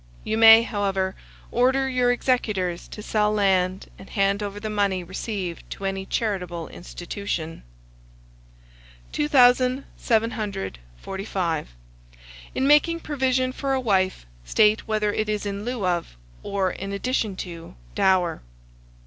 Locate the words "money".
4.71-5.03